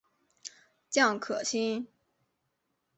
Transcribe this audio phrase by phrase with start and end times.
[0.89, 1.87] 蒋可心。